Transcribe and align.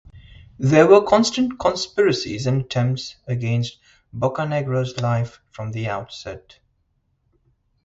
There 0.57 0.87
were 0.87 1.03
constant 1.03 1.59
conspiracies 1.59 2.47
and 2.47 2.61
attempts 2.61 3.17
against 3.27 3.77
Boccanegra's 4.11 4.99
life 4.99 5.39
from 5.51 5.73
the 5.73 5.89
outset. 5.89 6.57